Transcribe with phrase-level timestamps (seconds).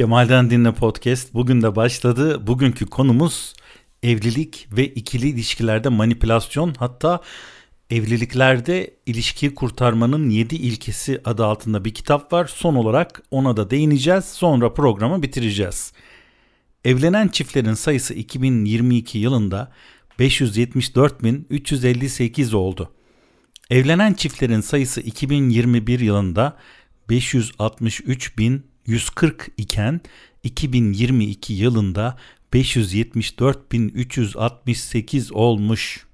[0.00, 2.46] Kemal'den Dinle Podcast bugün de başladı.
[2.46, 3.54] Bugünkü konumuz
[4.02, 7.20] evlilik ve ikili ilişkilerde manipülasyon hatta
[7.90, 12.46] evliliklerde ilişkiyi kurtarmanın 7 ilkesi adı altında bir kitap var.
[12.46, 14.24] Son olarak ona da değineceğiz.
[14.24, 15.92] Sonra programı bitireceğiz.
[16.84, 19.72] Evlenen çiftlerin sayısı 2022 yılında
[20.18, 22.92] 574.358 oldu.
[23.70, 26.56] Evlenen çiftlerin sayısı 2021 yılında
[28.90, 30.00] 563.140 iken
[30.42, 32.16] 2022 yılında
[32.52, 36.06] 574.368 olmuş.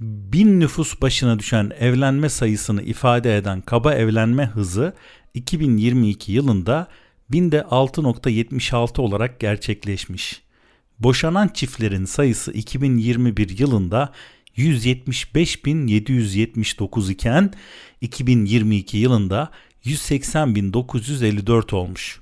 [0.00, 4.94] Bin nüfus başına düşen evlenme sayısını ifade eden kaba evlenme hızı
[5.34, 6.88] 2022 yılında
[7.30, 10.42] binde 6.76 olarak gerçekleşmiş.
[10.98, 14.12] Boşanan çiftlerin sayısı 2021 yılında
[14.56, 17.52] 175.779 iken
[18.00, 19.50] 2022 yılında
[19.84, 22.20] 180.954 olmuş.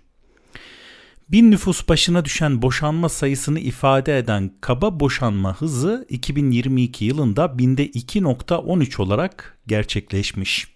[1.28, 9.02] Bin nüfus başına düşen boşanma sayısını ifade eden kaba boşanma hızı 2022 yılında binde 2.13
[9.02, 10.68] olarak gerçekleşmiş.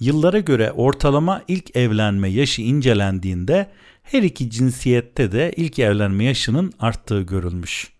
[0.00, 3.70] Yıllara göre ortalama ilk evlenme yaşı incelendiğinde
[4.02, 7.92] her iki cinsiyette de ilk evlenme yaşının arttığı görülmüş.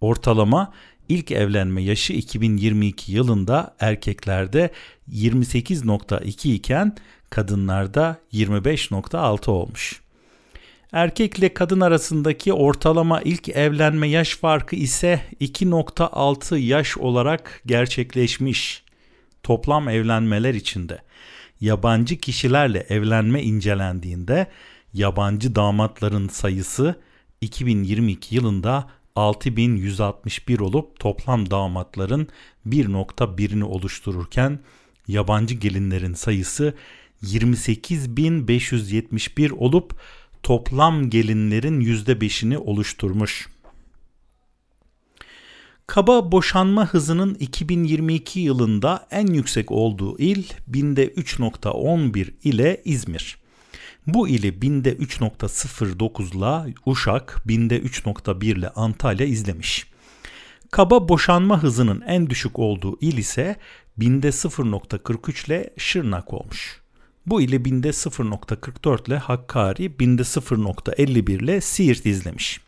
[0.00, 0.72] Ortalama
[1.12, 4.70] ilk evlenme yaşı 2022 yılında erkeklerde
[5.12, 6.96] 28.2 iken
[7.30, 10.00] kadınlarda 25.6 olmuş.
[10.92, 18.82] Erkek ile kadın arasındaki ortalama ilk evlenme yaş farkı ise 2.6 yaş olarak gerçekleşmiş.
[19.42, 20.98] Toplam evlenmeler içinde
[21.60, 24.46] yabancı kişilerle evlenme incelendiğinde
[24.94, 26.94] yabancı damatların sayısı
[27.40, 32.28] 2022 yılında 6161 olup toplam damatların
[32.66, 34.58] 1.1'ini oluştururken
[35.08, 36.74] yabancı gelinlerin sayısı
[37.22, 40.00] 28571 olup
[40.42, 43.48] toplam gelinlerin %5'ini oluşturmuş.
[45.86, 53.41] Kaba boşanma hızının 2022 yılında en yüksek olduğu il binde 3.11 ile İzmir.
[54.06, 59.86] Bu ili binde 3.09 ile Uşak, binde 3.1 ile Antalya izlemiş.
[60.70, 63.56] Kaba boşanma hızının en düşük olduğu il ise
[63.96, 66.80] binde 0.43 ile Şırnak olmuş.
[67.26, 72.60] Bu ile binde 0.44 ile Hakkari, binde 0.51 ile Siirt izlemiş.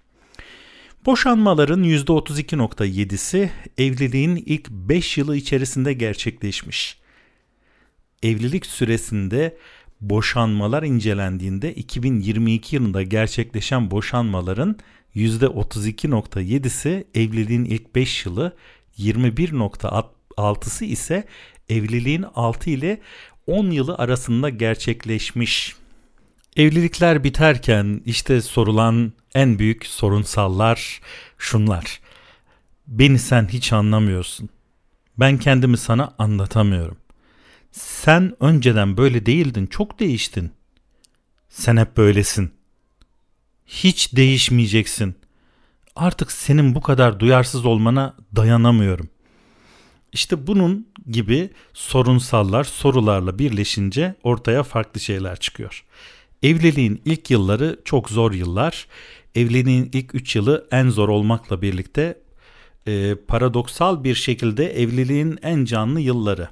[1.07, 6.99] Boşanmaların %32.7'si evliliğin ilk 5 yılı içerisinde gerçekleşmiş.
[8.23, 9.57] Evlilik süresinde
[10.11, 14.77] boşanmalar incelendiğinde 2022 yılında gerçekleşen boşanmaların
[15.17, 18.57] %32.7'si evliliğin ilk 5 yılı,
[18.99, 21.25] 21.6'sı ise
[21.69, 23.01] evliliğin 6 ile
[23.47, 25.77] 10 yılı arasında gerçekleşmiş.
[26.57, 31.01] Evlilikler biterken işte sorulan en büyük sorunsallar
[31.39, 32.01] şunlar.
[32.87, 34.49] Beni sen hiç anlamıyorsun.
[35.19, 36.97] Ben kendimi sana anlatamıyorum.
[37.75, 40.51] Sen önceden böyle değildin, çok değiştin.
[41.49, 42.51] Sen hep böylesin.
[43.67, 45.15] Hiç değişmeyeceksin.
[45.97, 49.09] Artık senin bu kadar duyarsız olmana dayanamıyorum.
[50.13, 55.85] İşte bunun gibi sorunsallar sorularla birleşince ortaya farklı şeyler çıkıyor.
[56.43, 58.87] Evliliğin ilk yılları çok zor yıllar.
[59.35, 62.19] Evliliğin ilk 3 yılı en zor olmakla birlikte
[62.87, 66.49] e, paradoksal bir şekilde evliliğin en canlı yılları.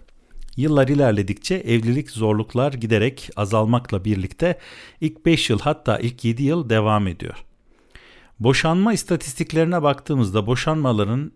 [0.56, 4.58] Yıllar ilerledikçe evlilik zorluklar giderek azalmakla birlikte
[5.00, 7.44] ilk 5 yıl hatta ilk 7 yıl devam ediyor.
[8.40, 11.32] Boşanma istatistiklerine baktığımızda boşanmaların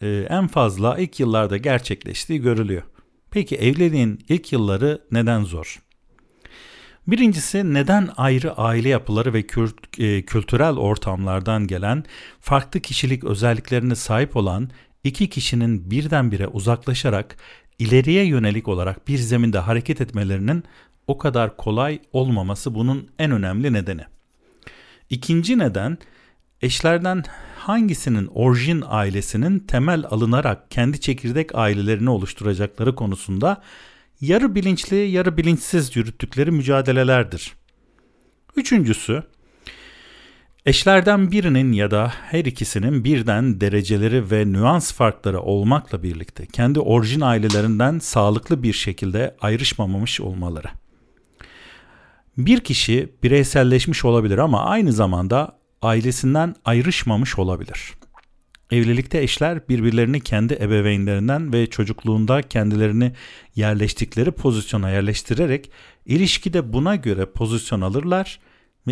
[0.00, 2.82] e, en fazla ilk yıllarda gerçekleştiği görülüyor.
[3.30, 5.82] Peki evliliğin ilk yılları neden zor?
[7.06, 12.04] Birincisi neden ayrı aile yapıları ve kült, e, kültürel ortamlardan gelen
[12.40, 14.70] farklı kişilik özelliklerine sahip olan
[15.04, 17.36] iki kişinin birdenbire uzaklaşarak
[17.78, 20.64] ileriye yönelik olarak bir zeminde hareket etmelerinin
[21.06, 24.02] o kadar kolay olmaması bunun en önemli nedeni.
[25.10, 25.98] İkinci neden
[26.62, 27.24] eşlerden
[27.58, 33.62] hangisinin orijin ailesinin temel alınarak kendi çekirdek ailelerini oluşturacakları konusunda
[34.20, 37.52] yarı bilinçli yarı bilinçsiz yürüttükleri mücadelelerdir.
[38.56, 39.22] Üçüncüsü,
[40.66, 47.20] eşlerden birinin ya da her ikisinin birden dereceleri ve nüans farkları olmakla birlikte kendi orijin
[47.20, 50.68] ailelerinden sağlıklı bir şekilde ayrışmamamış olmaları.
[52.38, 57.92] Bir kişi bireyselleşmiş olabilir ama aynı zamanda ailesinden ayrışmamış olabilir.
[58.70, 63.12] Evlilikte eşler birbirlerini kendi ebeveynlerinden ve çocukluğunda kendilerini
[63.56, 65.70] yerleştikleri pozisyona yerleştirerek
[66.06, 68.38] ilişkide buna göre pozisyon alırlar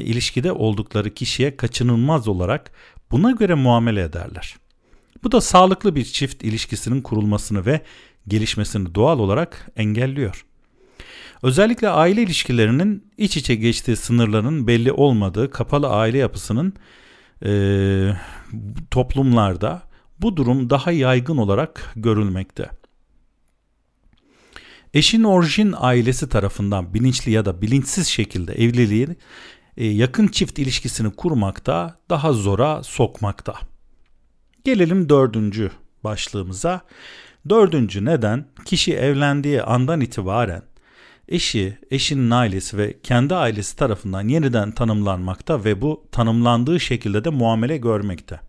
[0.03, 2.73] ilişkide oldukları kişiye kaçınılmaz olarak
[3.11, 4.57] buna göre muamele ederler.
[5.25, 7.81] Bu da sağlıklı bir çift ilişkisinin kurulmasını ve
[8.29, 10.47] gelişmesini doğal olarak engelliyor.
[11.43, 16.73] Özellikle aile ilişkilerinin iç içe geçtiği sınırların belli olmadığı kapalı aile yapısının
[17.45, 17.51] e,
[18.91, 19.83] toplumlarda
[20.21, 22.71] bu durum daha yaygın olarak görülmekte.
[24.95, 29.09] Eşin orijin ailesi tarafından bilinçli ya da bilinçsiz şekilde evliliği
[29.77, 33.55] yakın çift ilişkisini kurmakta daha zora sokmakta.
[34.65, 35.71] Gelelim dördüncü
[36.05, 36.81] başlığımıza.
[37.49, 40.63] Dördüncü neden kişi evlendiği andan itibaren
[41.29, 47.77] eşi, eşinin ailesi ve kendi ailesi tarafından yeniden tanımlanmakta ve bu tanımlandığı şekilde de muamele
[47.77, 48.41] görmekte.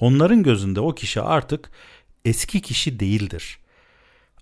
[0.00, 1.70] Onların gözünde o kişi artık
[2.24, 3.58] eski kişi değildir.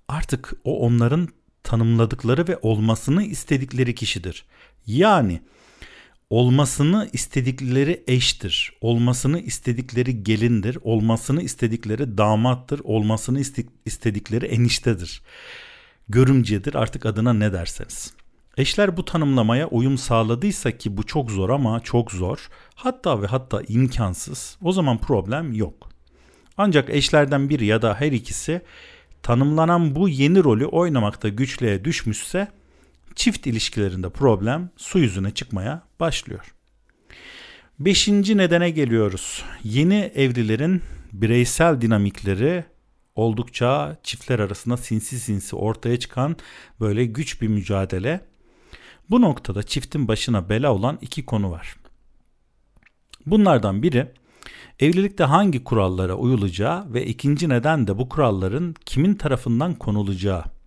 [0.08, 1.28] Artık o onların
[1.62, 4.44] tanımladıkları ve olmasını istedikleri kişidir.
[4.86, 5.40] Yani
[6.30, 13.40] olmasını istedikleri eştir, olmasını istedikleri gelindir, olmasını istedikleri damattır, olmasını
[13.86, 15.22] istedikleri eniştedir.
[16.08, 18.14] Görümcedir artık adına ne derseniz.
[18.56, 23.62] Eşler bu tanımlamaya uyum sağladıysa ki bu çok zor ama çok zor, hatta ve hatta
[23.69, 25.88] imkansız, o zaman problem yok.
[26.56, 28.62] Ancak eşlerden biri ya da her ikisi
[29.22, 32.48] tanımlanan bu yeni rolü oynamakta güçlüğe düşmüşse
[33.18, 36.54] çift ilişkilerinde problem su yüzüne çıkmaya başlıyor.
[37.78, 39.44] Beşinci nedene geliyoruz.
[39.64, 40.82] Yeni evlilerin
[41.12, 42.64] bireysel dinamikleri
[43.14, 46.36] oldukça çiftler arasında sinsi sinsi ortaya çıkan
[46.80, 48.20] böyle güç bir mücadele.
[49.10, 51.76] Bu noktada çiftin başına bela olan iki konu var.
[53.26, 54.12] Bunlardan biri
[54.80, 60.57] evlilikte hangi kurallara uyulacağı ve ikinci neden de bu kuralların kimin tarafından konulacağı.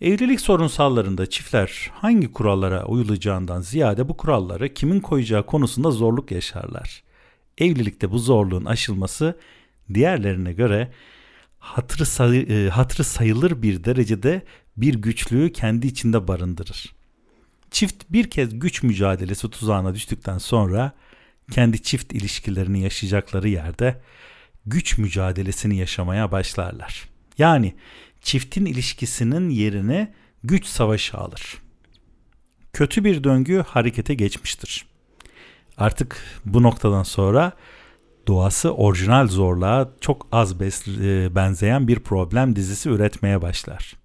[0.00, 7.02] Evlilik sorunsallarında çiftler hangi kurallara uyulacağından ziyade bu kuralları kimin koyacağı konusunda zorluk yaşarlar.
[7.58, 9.38] Evlilikte bu zorluğun aşılması
[9.94, 10.92] diğerlerine göre
[11.58, 14.42] hatırı, say e, hatırı sayılır bir derecede
[14.76, 16.94] bir güçlüğü kendi içinde barındırır.
[17.70, 20.92] Çift bir kez güç mücadelesi tuzağına düştükten sonra
[21.50, 24.00] kendi çift ilişkilerini yaşayacakları yerde
[24.66, 27.08] güç mücadelesini yaşamaya başlarlar.
[27.38, 27.74] Yani
[28.24, 30.12] çiftin ilişkisinin yerini
[30.44, 31.58] güç savaşı alır.
[32.72, 34.86] Kötü bir döngü harekete geçmiştir.
[35.78, 37.52] Artık bu noktadan sonra
[38.26, 43.96] doğası orijinal zorluğa çok az e, benzeyen bir problem dizisi üretmeye başlar.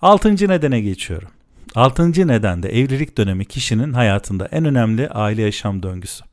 [0.00, 1.28] Altıncı nedene geçiyorum.
[1.74, 6.24] Altıncı neden de evlilik dönemi kişinin hayatında en önemli aile yaşam döngüsü.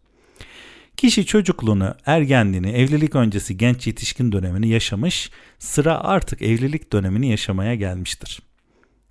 [0.98, 8.42] Kişi çocukluğunu, ergenliğini, evlilik öncesi genç yetişkin dönemini yaşamış, sıra artık evlilik dönemini yaşamaya gelmiştir.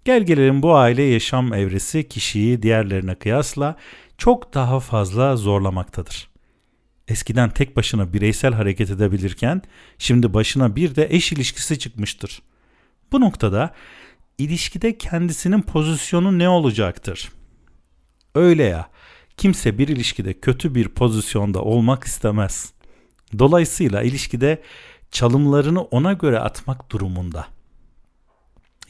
[0.04, 3.76] Gel gelelim bu aile yaşam evresi kişiyi diğerlerine kıyasla
[4.18, 6.30] çok daha fazla zorlamaktadır.
[7.08, 9.62] Eskiden tek başına bireysel hareket edebilirken
[9.98, 12.42] şimdi başına bir de eş ilişkisi çıkmıştır.
[13.12, 13.74] Bu noktada
[14.38, 17.28] ilişkide kendisinin pozisyonu ne olacaktır?
[18.34, 18.90] Öyle ya,
[19.40, 22.72] kimse bir ilişkide kötü bir pozisyonda olmak istemez.
[23.38, 24.62] Dolayısıyla ilişkide
[25.10, 27.46] çalımlarını ona göre atmak durumunda.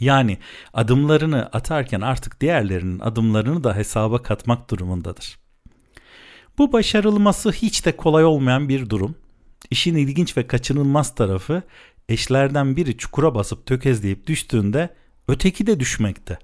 [0.01, 0.39] Yani
[0.75, 5.39] adımlarını atarken artık diğerlerinin adımlarını da hesaba katmak durumundadır.
[6.59, 9.15] Bu başarılması hiç de kolay olmayan bir durum.
[9.71, 11.63] İşin ilginç ve kaçınılmaz tarafı
[12.09, 14.95] eşlerden biri çukura basıp tökezleyip düştüğünde
[15.29, 16.39] öteki de düşmekte.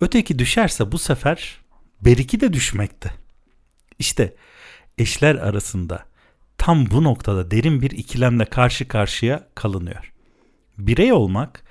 [0.00, 1.63] Öteki düşerse bu sefer
[2.04, 3.10] beriki de düşmekte.
[3.98, 4.36] İşte
[4.98, 6.04] eşler arasında
[6.58, 10.12] tam bu noktada derin bir ikilemle karşı karşıya kalınıyor.
[10.78, 11.64] Birey olmak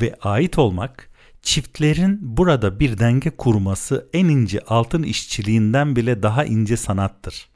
[0.00, 1.10] ve ait olmak
[1.42, 7.48] çiftlerin burada bir denge kurması en ince altın işçiliğinden bile daha ince sanattır.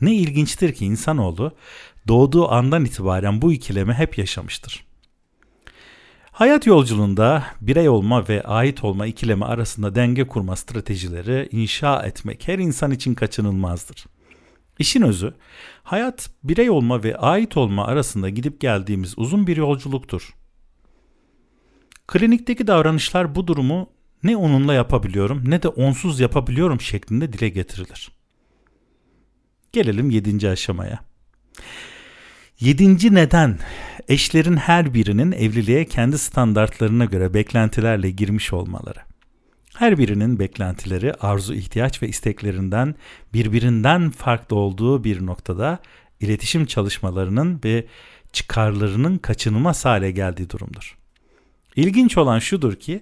[0.00, 1.56] Ne ilginçtir ki insanoğlu
[2.08, 4.91] doğduğu andan itibaren bu ikilemi hep yaşamıştır.
[6.32, 12.58] Hayat yolculuğunda birey olma ve ait olma ikilemi arasında denge kurma stratejileri inşa etmek her
[12.58, 14.04] insan için kaçınılmazdır.
[14.78, 15.34] İşin özü,
[15.82, 20.34] hayat birey olma ve ait olma arasında gidip geldiğimiz uzun bir yolculuktur.
[22.06, 23.90] Klinikteki davranışlar bu durumu
[24.22, 28.12] ne onunla yapabiliyorum ne de onsuz yapabiliyorum şeklinde dile getirilir.
[29.72, 30.98] Gelelim yedinci aşamaya.
[32.60, 33.58] Yedinci neden
[34.08, 38.98] eşlerin her birinin evliliğe kendi standartlarına göre beklentilerle girmiş olmaları.
[39.74, 42.94] Her birinin beklentileri, arzu, ihtiyaç ve isteklerinden
[43.34, 45.78] birbirinden farklı olduğu bir noktada
[46.20, 47.86] iletişim çalışmalarının ve
[48.32, 50.96] çıkarlarının kaçınılmaz hale geldiği durumdur.
[51.76, 53.00] İlginç olan şudur ki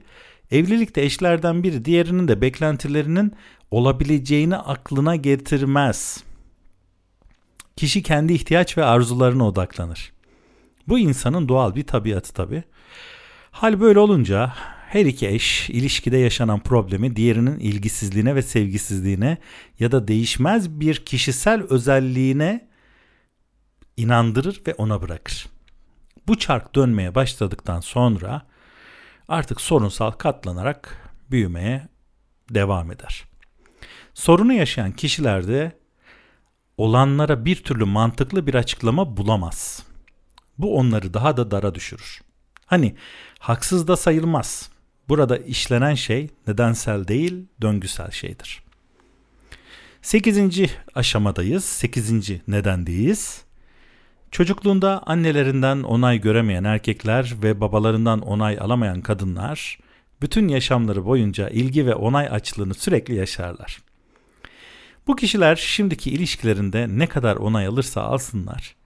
[0.51, 3.33] Evlilikte eşlerden biri diğerinin de beklentilerinin
[3.71, 6.25] olabileceğini aklına getirmez.
[7.77, 10.13] Kişi kendi ihtiyaç ve arzularına odaklanır.
[10.91, 12.63] Bu insanın doğal bir tabiatı tabi.
[13.51, 14.53] Hal böyle olunca
[14.89, 19.39] her iki eş ilişkide yaşanan problemi diğerinin ilgisizliğine ve sevgisizliğine
[19.79, 22.69] ya da değişmez bir kişisel özelliğine
[23.97, 25.47] inandırır ve ona bırakır.
[26.29, 28.47] Bu çark dönmeye başladıktan sonra
[29.29, 31.89] artık sorunsal katlanarak büyümeye
[32.51, 33.25] devam eder.
[34.15, 35.73] Sorunu yaşayan kişilerde
[36.77, 39.90] olanlara bir türlü mantıklı bir açıklama bulamaz.
[40.61, 42.21] Bu onları daha da dara düşürür.
[42.67, 42.95] Hani
[43.39, 44.71] haksız da sayılmaz.
[45.09, 48.63] Burada işlenen şey nedensel değil, döngüsel şeydir.
[50.03, 51.65] Sekizinci aşamadayız.
[51.65, 53.43] Sekizinci nedendeyiz.
[54.31, 59.79] Çocukluğunda annelerinden onay göremeyen erkekler ve babalarından onay alamayan kadınlar
[60.23, 63.83] bütün yaşamları boyunca ilgi ve onay açlığını sürekli yaşarlar.
[65.07, 68.77] Bu kişiler şimdiki ilişkilerinde ne kadar onay alırsa alsınlar,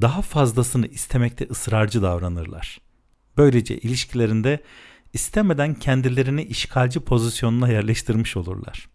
[0.00, 2.80] daha fazlasını istemekte ısrarcı davranırlar.
[3.36, 4.60] Böylece ilişkilerinde
[5.12, 8.88] istemeden kendilerini işgalci pozisyonuna yerleştirmiş olurlar.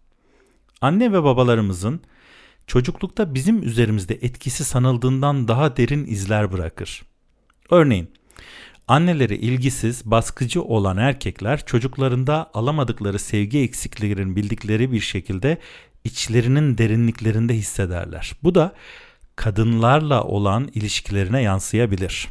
[0.81, 2.01] Anne ve babalarımızın
[2.67, 7.03] çocuklukta bizim üzerimizde etkisi sanıldığından daha derin izler bırakır.
[7.71, 8.11] Örneğin
[8.87, 15.57] anneleri ilgisiz, baskıcı olan erkekler çocuklarında alamadıkları sevgi eksikliklerini bildikleri bir şekilde
[16.03, 18.33] içlerinin derinliklerinde hissederler.
[18.43, 18.75] Bu da
[19.37, 22.27] kadınlarla olan ilişkilerine yansıyabilir.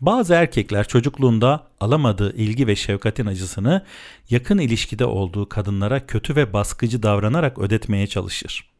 [0.00, 3.84] Bazı erkekler çocukluğunda alamadığı ilgi ve şefkatin acısını
[4.30, 8.70] yakın ilişkide olduğu kadınlara kötü ve baskıcı davranarak ödetmeye çalışır.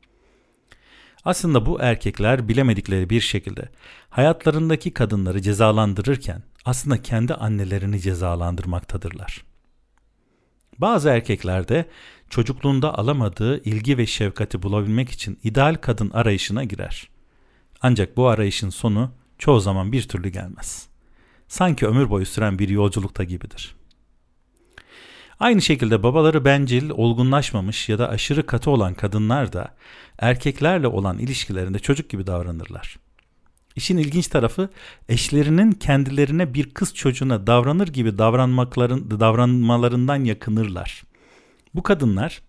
[1.25, 3.69] Aslında bu erkekler bilemedikleri bir şekilde
[4.11, 9.45] hayatlarındaki kadınları cezalandırırken aslında kendi annelerini cezalandırmaktadırlar.
[10.79, 11.89] Bazı erkekler de
[12.31, 17.09] çocukluğunda alamadığı ilgi ve şefkati bulabilmek için ideal kadın arayışına girer.
[17.83, 20.89] Ancak bu arayışın sonu çoğu zaman bir türlü gelmez.
[21.49, 23.77] Sanki ömür boyu süren bir yolculukta gibidir.
[25.41, 29.75] Aynı şekilde babaları bencil, olgunlaşmamış ya da aşırı katı olan kadınlar da
[30.19, 33.06] erkeklerle olan ilişkilerinde çocuk gibi davranırlar.
[33.77, 34.69] İşin ilginç tarafı
[35.09, 41.03] eşlerinin kendilerine bir kız çocuğuna davranır gibi davranmakların davranmalarından yakınırlar.
[41.75, 42.43] Bu kadınlar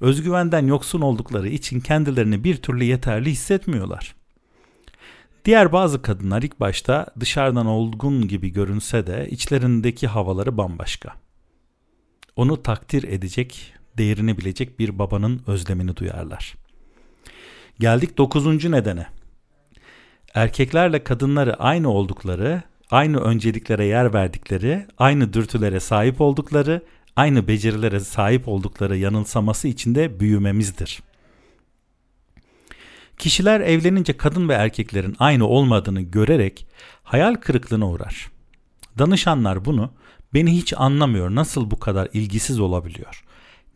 [0.00, 4.14] özgüvenden yoksun oldukları için kendilerini bir türlü yeterli hissetmiyorlar.
[5.44, 11.12] Diğer bazı kadınlar ilk başta dışarıdan olgun gibi görünse de içlerindeki havaları bambaşka.
[12.36, 16.54] Onu takdir edecek, değerini bilecek bir babanın özlemini duyarlar.
[17.78, 19.06] Geldik dokuzuncu nedene.
[20.34, 26.82] Erkeklerle kadınları aynı oldukları, aynı önceliklere yer verdikleri, aynı dürtülere sahip oldukları,
[27.16, 31.02] aynı becerilere sahip oldukları yanılsaması içinde büyümemizdir.
[33.18, 36.66] Kişiler evlenince kadın ve erkeklerin aynı olmadığını görerek
[37.02, 38.30] hayal kırıklığına uğrar.
[38.98, 39.90] Danışanlar bunu
[40.34, 43.24] beni hiç anlamıyor, nasıl bu kadar ilgisiz olabiliyor?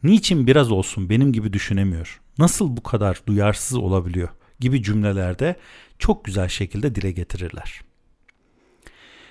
[0.03, 2.21] Niçin biraz olsun benim gibi düşünemiyor?
[2.39, 4.29] Nasıl bu kadar duyarsız olabiliyor?
[4.61, 5.57] Gibi cümlelerde
[5.99, 7.81] çok güzel şekilde dile getirirler.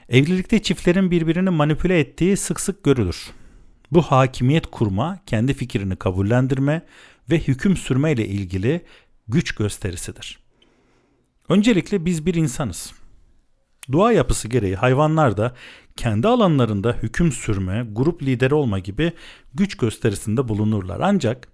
[0.10, 3.32] Evlilikte çiftlerin birbirini manipüle ettiği sık sık görülür.
[3.92, 6.82] Bu hakimiyet kurma, kendi fikrini kabullendirme
[7.30, 8.86] ve hüküm sürme ile ilgili
[9.28, 10.40] güç gösterisidir.
[11.50, 12.94] Öncelikle biz bir insanız.
[13.92, 15.56] Doğa yapısı gereği hayvanlar da
[15.96, 19.12] kendi alanlarında hüküm sürme, grup lideri olma gibi
[19.54, 21.00] güç gösterisinde bulunurlar.
[21.04, 21.48] Ancak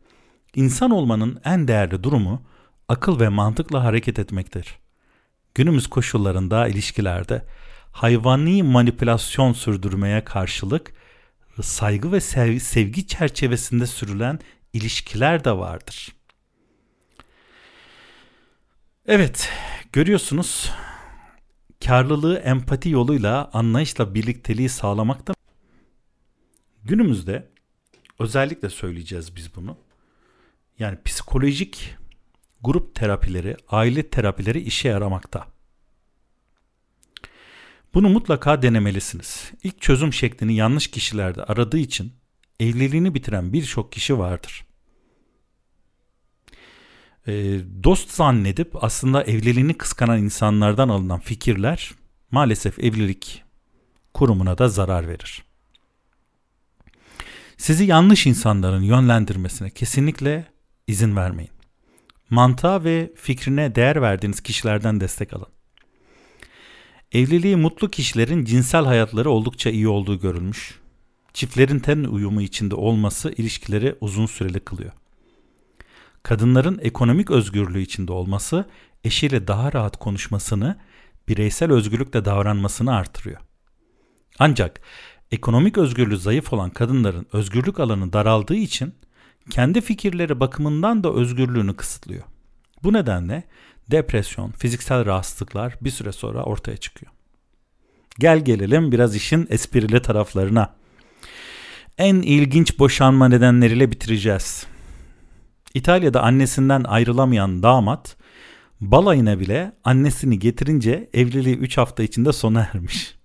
[0.56, 2.42] insan olmanın en değerli durumu
[2.88, 4.80] akıl ve mantıkla hareket etmektir.
[5.56, 7.46] Günümüz koşullarında ilişkilerde
[7.92, 10.94] hayvani manipülasyon sürdürmeye karşılık
[11.62, 12.22] saygı ve
[12.60, 14.40] sevgi çerçevesinde sürülen
[14.74, 16.16] ilişkiler de vardır.
[19.08, 19.50] Evet,
[19.92, 20.72] görüyorsunuz
[21.86, 25.34] karlılığı empati yoluyla anlayışla birlikteliği sağlamakta.
[26.84, 27.50] Günümüzde
[28.20, 29.78] özellikle söyleyeceğiz biz bunu.
[30.80, 31.96] Yani psikolojik
[32.64, 35.48] grup terapileri, aile terapileri işe yaramakta.
[37.94, 39.52] Bunu mutlaka denemelisiniz.
[39.64, 42.14] İlk çözüm şeklini yanlış kişilerde aradığı için
[42.60, 44.66] evliliğini bitiren birçok kişi vardır.
[47.28, 47.34] E,
[47.84, 51.92] dost zannedip aslında evliliğini kıskanan insanlardan alınan fikirler
[52.32, 53.44] maalesef evlilik
[54.14, 55.44] kurumuna da zarar verir.
[57.58, 60.46] Sizi yanlış insanların yönlendirmesine kesinlikle
[60.88, 61.53] izin vermeyin.
[62.34, 65.48] Mantığa ve fikrine değer verdiğiniz kişilerden destek alın.
[67.12, 70.80] Evliliği mutlu kişilerin cinsel hayatları oldukça iyi olduğu görülmüş.
[71.34, 74.92] Çiftlerin ten uyumu içinde olması ilişkileri uzun süreli kılıyor.
[76.24, 78.66] Kadınların ekonomik özgürlüğü içinde olması
[79.04, 80.80] eşiyle daha rahat konuşmasını,
[81.28, 83.42] bireysel özgürlükle davranmasını artırıyor.
[84.40, 84.82] Ancak
[85.32, 88.94] ekonomik özgürlüğü zayıf olan kadınların özgürlük alanı daraldığı için
[89.50, 92.24] kendi fikirleri bakımından da özgürlüğünü kısıtlıyor.
[92.84, 93.44] Bu nedenle
[93.92, 97.12] depresyon, fiziksel rahatsızlıklar bir süre sonra ortaya çıkıyor.
[98.20, 100.76] Gel gelelim biraz işin esprili taraflarına.
[101.98, 104.66] En ilginç boşanma nedenleriyle bitireceğiz.
[105.74, 108.18] İtalya'da annesinden ayrılamayan damat
[108.82, 113.16] balayına bile annesini getirince evliliği 3 hafta içinde sona ermiş.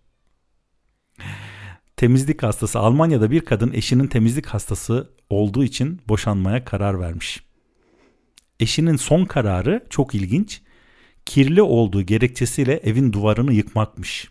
[1.99, 7.43] Temizlik hastası Almanya'da bir kadın eşinin temizlik hastası olduğu için boşanmaya karar vermiş.
[8.61, 10.63] Eşinin son kararı çok ilginç.
[11.27, 14.29] Kirli olduğu gerekçesiyle evin duvarını yıkmakmış.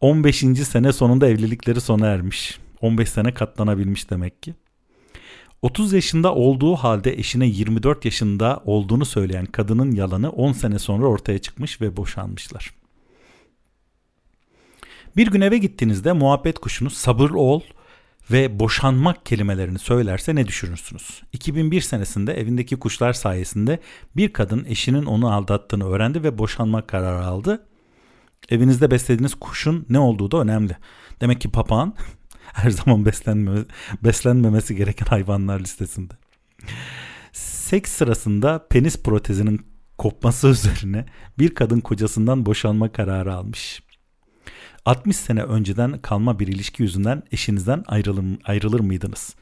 [0.00, 0.38] 15.
[0.68, 2.58] sene sonunda evlilikleri sona ermiş.
[2.80, 4.54] 15 sene katlanabilmiş demek ki.
[5.62, 11.38] 30 yaşında olduğu halde eşine 24 yaşında olduğunu söyleyen kadının yalanı 10 sene sonra ortaya
[11.38, 12.81] çıkmış ve boşanmışlar.
[15.16, 17.60] Bir gün eve gittiğinizde muhabbet kuşunuz sabırlı ol
[18.30, 21.22] ve boşanmak kelimelerini söylerse ne düşünürsünüz?
[21.32, 23.80] 2001 senesinde evindeki kuşlar sayesinde
[24.16, 27.66] bir kadın eşinin onu aldattığını öğrendi ve boşanmak kararı aldı.
[28.50, 30.76] Evinizde beslediğiniz kuşun ne olduğu da önemli.
[31.20, 31.94] Demek ki papağan
[32.52, 33.58] her zaman beslenme,
[34.04, 36.14] beslenmemesi gereken hayvanlar listesinde.
[37.32, 39.66] Seks sırasında penis protezinin
[39.98, 41.06] kopması üzerine
[41.38, 43.82] bir kadın kocasından boşanma kararı almış.
[44.84, 49.34] 60 sene önceden kalma bir ilişki yüzünden eşinizden ayrılır, ayrılır mıydınız?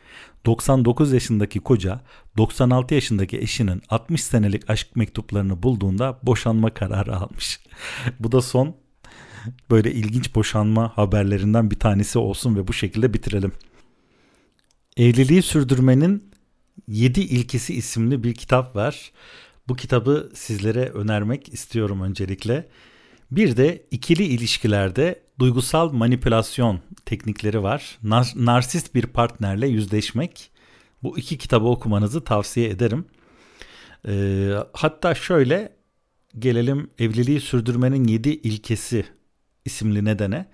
[0.47, 2.00] 99 yaşındaki koca
[2.37, 7.61] 96 yaşındaki eşinin 60 senelik aşk mektuplarını bulduğunda boşanma kararı almış.
[8.21, 8.76] Bu da son
[9.71, 13.52] böyle ilginç boşanma haberlerinden bir tanesi olsun ve bu şekilde bitirelim.
[14.97, 16.30] Evliliği sürdürmenin
[16.88, 19.12] 7 ilkesi isimli bir kitap var.
[19.69, 22.69] Bu kitabı sizlere önermek istiyorum öncelikle.
[23.32, 27.99] Bir de ikili ilişkilerde duygusal manipülasyon teknikleri var.
[28.04, 30.50] Nar- narsist bir partnerle yüzleşmek.
[31.02, 33.04] Bu iki kitabı okumanızı tavsiye ederim.
[34.08, 35.76] Ee, hatta şöyle
[36.38, 39.04] gelelim evliliği sürdürmenin 7 ilkesi
[39.64, 40.47] isimli nedene.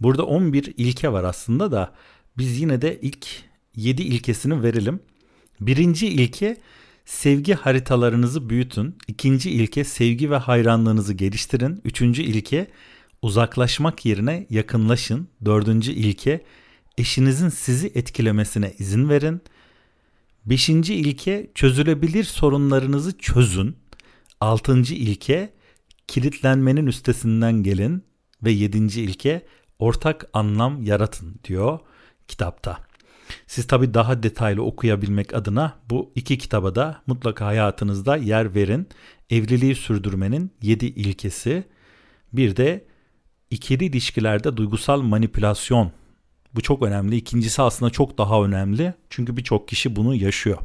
[0.00, 1.94] Burada 11 ilke var aslında da
[2.38, 3.26] biz yine de ilk
[3.76, 5.00] 7 ilkesini verelim.
[5.60, 6.56] Birinci ilke
[7.04, 8.98] sevgi haritalarınızı büyütün.
[9.08, 11.80] İkinci ilke sevgi ve hayranlığınızı geliştirin.
[11.84, 12.66] Üçüncü ilke
[13.22, 15.28] uzaklaşmak yerine yakınlaşın.
[15.44, 16.44] Dördüncü ilke
[16.98, 19.42] eşinizin sizi etkilemesine izin verin.
[20.46, 23.76] Beşinci ilke çözülebilir sorunlarınızı çözün.
[24.40, 25.52] Altıncı ilke
[26.08, 28.04] kilitlenmenin üstesinden gelin
[28.42, 29.46] ve yedinci ilke
[29.78, 31.78] ortak anlam yaratın diyor
[32.28, 32.78] kitapta.
[33.46, 38.88] Siz tabi daha detaylı okuyabilmek adına bu iki kitaba da mutlaka hayatınızda yer verin.
[39.30, 41.64] Evliliği sürdürmenin yedi ilkesi.
[42.32, 42.84] Bir de
[43.50, 45.92] ikili ilişkilerde duygusal manipülasyon.
[46.54, 47.16] Bu çok önemli.
[47.16, 48.94] İkincisi aslında çok daha önemli.
[49.10, 50.58] Çünkü birçok kişi bunu yaşıyor.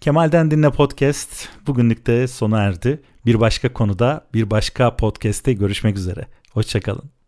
[0.00, 3.02] Kemal'den Dinle Podcast bugünlük de sona erdi.
[3.26, 6.26] Bir başka konuda bir başka podcast'te görüşmek üzere.
[6.52, 7.21] Hoşçakalın.